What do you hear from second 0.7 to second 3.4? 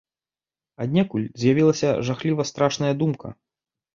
Аднекуль з'явілася жахліва страшная думка.